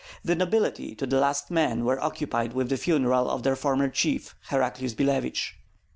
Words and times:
The 0.25 0.33
nobility 0.33 0.95
to 0.95 1.05
the 1.05 1.19
last 1.19 1.51
man 1.51 1.85
were 1.85 2.01
occupied 2.03 2.53
with 2.53 2.69
the 2.69 2.77
funeral 2.77 3.29
of 3.29 3.43
their 3.43 3.55
former 3.55 3.87
chief, 3.87 4.33
Heraclius 4.47 4.95
Billevich. 4.95 5.53